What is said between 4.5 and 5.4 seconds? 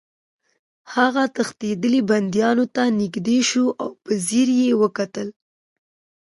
یې وکتل